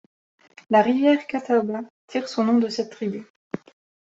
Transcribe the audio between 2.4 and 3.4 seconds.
nom de cette tribu.